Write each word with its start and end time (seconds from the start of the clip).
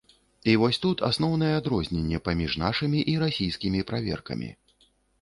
І 0.53 0.53
вось 0.61 0.79
тут 0.85 1.03
асноўнае 1.09 1.51
адрозненне 1.59 2.23
паміж 2.31 2.57
нашымі 2.65 3.07
і 3.15 3.19
расійскімі 3.27 3.89
праверкамі. 3.93 4.55